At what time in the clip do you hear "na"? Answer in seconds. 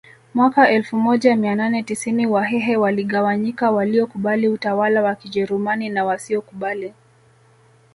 5.89-6.05